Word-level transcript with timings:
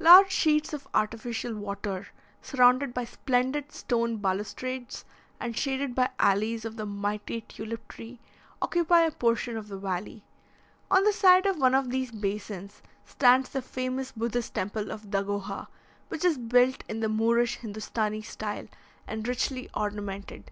Large 0.00 0.32
sheets 0.32 0.72
of 0.72 0.88
artificial 0.92 1.54
water, 1.54 2.08
surrounded 2.42 2.92
by 2.92 3.04
splendid 3.04 3.70
stone 3.70 4.16
balustrades, 4.16 5.04
and 5.38 5.56
shaded 5.56 5.94
by 5.94 6.10
alleys 6.18 6.64
of 6.64 6.74
the 6.74 6.84
mighty 6.84 7.42
tulip 7.42 7.86
tree, 7.86 8.18
occupy 8.60 9.02
a 9.02 9.12
portion 9.12 9.56
of 9.56 9.68
the 9.68 9.78
valley. 9.78 10.24
On 10.90 11.04
the 11.04 11.12
side 11.12 11.46
of 11.46 11.58
one 11.60 11.76
of 11.76 11.90
these 11.90 12.10
basins, 12.10 12.82
stands 13.06 13.50
the 13.50 13.62
famous 13.62 14.10
Buddhist 14.10 14.52
temple 14.52 14.90
of 14.90 15.12
Dagoha, 15.12 15.68
which 16.08 16.24
is 16.24 16.38
built 16.38 16.82
in 16.88 16.98
the 16.98 17.08
Moorish 17.08 17.60
Hindostanee 17.60 18.24
style, 18.24 18.66
and 19.06 19.28
richly 19.28 19.70
ornamented. 19.74 20.50